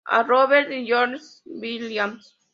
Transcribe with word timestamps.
A. 0.07 0.23
Robertson 0.25 0.73
y 0.73 0.91
Robert 0.91 1.21
L. 1.21 1.23
Williams. 1.61 2.35